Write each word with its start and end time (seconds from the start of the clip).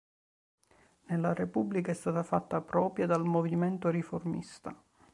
Nella 1.09 1.31
Repubblica 1.31 1.91
è 1.91 1.93
stata 1.93 2.23
fatta 2.23 2.59
propria 2.59 3.05
dal 3.05 3.23
Movimento 3.23 3.89
Riformista. 3.91 4.75